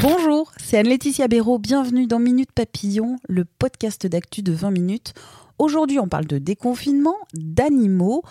[0.00, 1.58] Bonjour, c'est Anne-Laetitia Béraud.
[1.58, 5.12] Bienvenue dans Minute Papillon, le podcast d'actu de 20 minutes.
[5.58, 8.22] Aujourd'hui, on parle de déconfinement, d'animaux.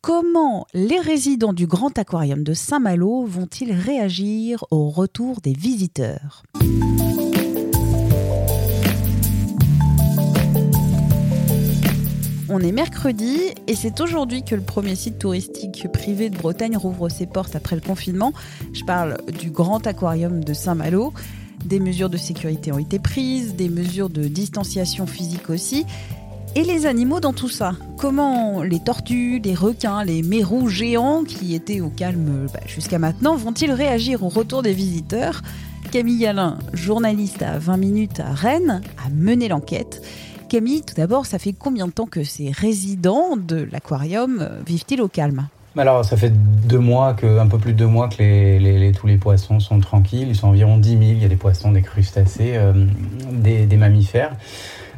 [0.00, 6.44] Comment les résidents du Grand Aquarium de Saint-Malo vont-ils réagir au retour des visiteurs?
[12.60, 17.08] On est mercredi et c'est aujourd'hui que le premier site touristique privé de Bretagne rouvre
[17.08, 18.32] ses portes après le confinement.
[18.72, 21.12] Je parle du Grand Aquarium de Saint-Malo.
[21.64, 25.86] Des mesures de sécurité ont été prises, des mesures de distanciation physique aussi.
[26.56, 31.54] Et les animaux dans tout ça Comment les tortues, les requins, les mérous géants qui
[31.54, 35.42] étaient au calme bah, jusqu'à maintenant vont-ils réagir au retour des visiteurs?
[35.92, 40.02] Camille Alain, journaliste à 20 minutes à Rennes, a mené l'enquête.
[40.48, 45.00] Camille, tout d'abord, ça fait combien de temps que ces résidents de l'aquarium euh, vivent-ils
[45.00, 45.48] au calme?
[45.76, 49.16] Alors, ça fait deux mois, que, un peu plus de deux mois que tous les
[49.16, 50.26] poissons sont tranquilles.
[50.28, 51.02] Ils sont environ 10 000.
[51.02, 52.72] Il y a des poissons, des crustacés, euh,
[53.30, 54.32] des, mammifères.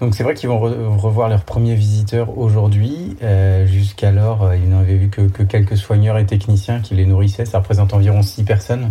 [0.00, 3.16] Donc, c'est vrai qu'ils vont re- revoir leurs premiers visiteurs aujourd'hui.
[3.22, 7.44] Euh, Jusqu'alors, ils n'avaient vu que, que quelques soigneurs et techniciens qui les nourrissaient.
[7.44, 8.90] Ça représente environ 6 personnes.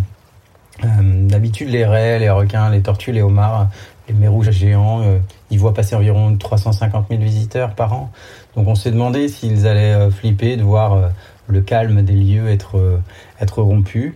[0.82, 3.68] D'habitude, les raies, les requins, les tortues, les homards,
[4.08, 5.18] les mets rouges géants, euh,
[5.50, 8.10] ils voient passer environ 350 000 visiteurs par an.
[8.56, 11.08] Donc on s'est demandé s'ils allaient euh, flipper de voir euh,
[11.48, 12.98] le calme des lieux être, euh,
[13.40, 14.14] être rompu.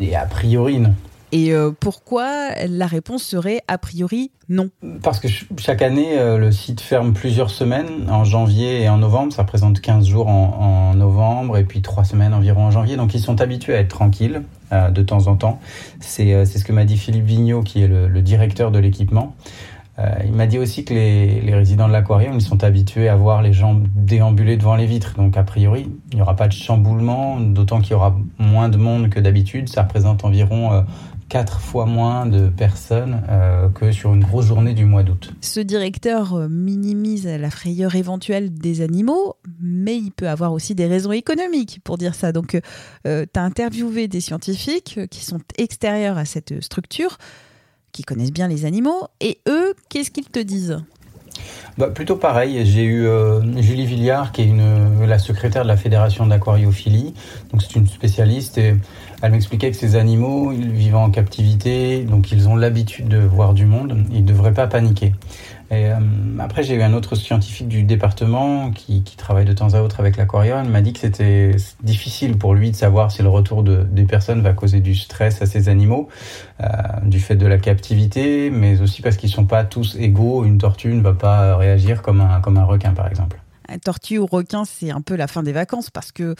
[0.00, 0.94] Et a priori, non.
[1.32, 4.68] Et euh, pourquoi la réponse serait a priori non?
[5.02, 8.98] Parce que ch- chaque année, euh, le site ferme plusieurs semaines, en janvier et en
[8.98, 9.32] novembre.
[9.32, 12.96] Ça représente 15 jours en, novembre et puis 3 semaines environ en janvier.
[12.96, 14.42] Donc ils sont habitués à être tranquilles
[14.72, 15.60] euh, de temps en temps.
[16.00, 19.34] C'est euh, ce que m'a dit Philippe Vigneault, qui est le, directeur de l'équipement.
[20.24, 23.52] Il m'a dit aussi que les résidents de l'aquarium, ils sont habitués à voir les
[23.52, 25.12] gens déambuler devant les vitres.
[25.18, 28.78] Donc a priori, il n'y aura pas de chamboulement, d'autant qu'il y aura moins de
[28.78, 29.68] monde que d'habitude.
[29.68, 30.84] Ça représente environ...
[31.30, 35.32] euh, quatre fois moins de personnes euh, que sur une grosse journée du mois d'août.
[35.40, 40.86] Ce directeur euh, minimise la frayeur éventuelle des animaux, mais il peut avoir aussi des
[40.86, 42.32] raisons économiques pour dire ça.
[42.32, 42.60] Donc,
[43.04, 47.18] tu as interviewé des scientifiques euh, qui sont extérieurs à cette structure,
[47.92, 50.78] qui connaissent bien les animaux, et eux, qu'est-ce qu'ils te disent?
[51.78, 55.76] Bah, plutôt pareil, j'ai eu euh, Julie Villiard qui est une, la secrétaire de la
[55.76, 57.14] fédération d'aquariophilie,
[57.52, 58.74] donc c'est une spécialiste et
[59.22, 63.54] elle m'expliquait que ces animaux, ils vivent en captivité, donc ils ont l'habitude de voir
[63.54, 65.12] du monde, ils ne devraient pas paniquer.
[65.70, 65.96] Et, euh,
[66.40, 70.16] après, j'ai eu un autre scientifique du département qui, travaille de temps à autre avec
[70.16, 70.64] l'aquarium.
[70.64, 74.04] Il m'a dit que c'était difficile pour lui de savoir si le retour de, des
[74.04, 76.08] personnes va causer du stress à ces animaux,
[76.60, 76.66] euh,
[77.04, 80.44] du fait de la captivité, mais aussi parce qu'ils sont pas tous égaux.
[80.44, 83.40] Une tortue ne va pas réagir comme un, comme un requin, par exemple.
[83.68, 86.34] Un tortue ou requin, c'est un peu la fin des vacances parce que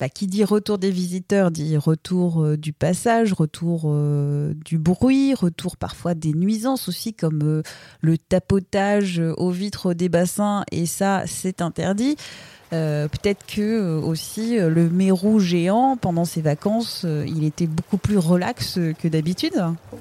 [0.00, 5.34] bah, qui dit retour des visiteurs dit retour euh, du passage, retour euh, du bruit,
[5.34, 7.62] retour parfois des nuisances aussi comme euh,
[8.00, 12.16] le tapotage aux vitres des bassins et ça c'est interdit.
[12.70, 19.06] Peut-être que aussi le mérou géant pendant ses vacances, il était beaucoup plus relax que
[19.06, 19.52] d'habitude.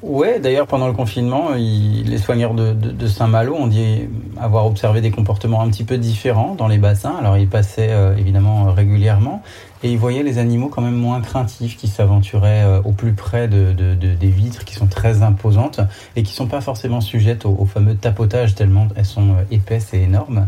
[0.01, 4.07] Ouais, d'ailleurs, pendant le confinement, les soigneurs de, de- Saint-Malo ont dit
[4.41, 7.13] avoir observé des comportements un petit peu différents dans les bassins.
[7.19, 9.43] Alors, ils passaient évidemment régulièrement
[9.83, 13.47] et ils voyaient les animaux quand même moins craintifs qui s'aventuraient euh, au plus près
[13.47, 15.79] de, de- de- des vitres qui sont très imposantes
[16.15, 19.93] et qui sont pas forcément sujettes au, au fameux tapotage tellement elles sont euh, épaisses
[19.93, 20.47] et énormes.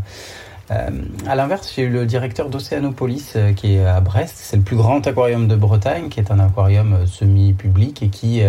[0.72, 0.90] Euh,
[1.28, 4.34] à l'inverse, j'ai eu le directeur d'Océanopolis euh, qui est à Brest.
[4.38, 8.42] C'est le plus grand aquarium de Bretagne, qui est un aquarium semi-public et qui,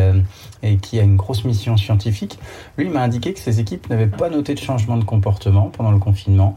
[0.62, 2.38] et qui a une grosse mission scientifique.
[2.78, 5.98] Lui m'a indiqué que ses équipes n'avaient pas noté de changement de comportement pendant le
[5.98, 6.54] confinement.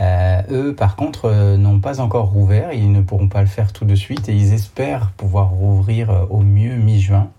[0.00, 2.72] Euh, eux, par contre, euh, n'ont pas encore rouvert.
[2.72, 6.24] Ils ne pourront pas le faire tout de suite et ils espèrent pouvoir rouvrir euh,
[6.30, 7.30] au mieux mi-juin.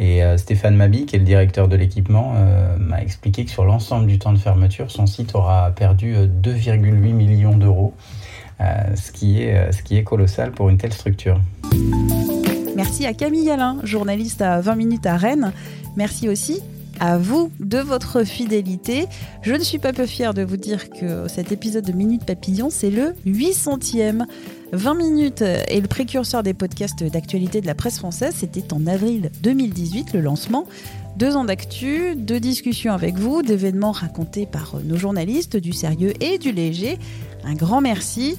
[0.00, 2.34] Et Stéphane Mabi, qui est le directeur de l'équipement,
[2.78, 6.78] m'a expliqué que sur l'ensemble du temps de fermeture, son site aura perdu euh, 2,8
[7.12, 7.94] millions d'euros,
[8.60, 11.40] ce, qui est, ce qui est colossal pour une telle structure.
[12.76, 15.52] Merci à Camille Alain, journaliste à 20 minutes à Rennes.
[15.96, 16.62] Merci aussi
[17.00, 19.06] à vous de votre fidélité.
[19.42, 22.70] Je ne suis pas peu fière de vous dire que cet épisode de Minute Papillon,
[22.70, 24.24] c'est le 800e.
[24.72, 28.34] 20 minutes est le précurseur des podcasts d'actualité de la presse française.
[28.36, 30.66] C'était en avril 2018 le lancement.
[31.16, 36.38] Deux ans d'actu, de discussions avec vous, d'événements racontés par nos journalistes, du sérieux et
[36.38, 36.98] du léger.
[37.44, 38.36] Un grand merci.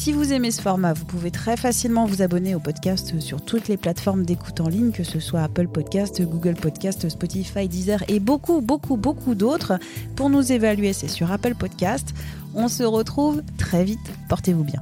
[0.00, 3.68] Si vous aimez ce format, vous pouvez très facilement vous abonner au podcast sur toutes
[3.68, 8.18] les plateformes d'écoute en ligne, que ce soit Apple Podcast, Google Podcast, Spotify, Deezer et
[8.18, 9.78] beaucoup, beaucoup, beaucoup d'autres.
[10.16, 12.14] Pour nous évaluer, c'est sur Apple Podcast.
[12.54, 14.00] On se retrouve très vite.
[14.30, 14.80] Portez-vous bien.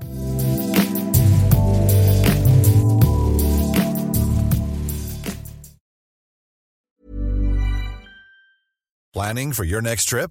[9.12, 10.30] Planning for your next trip?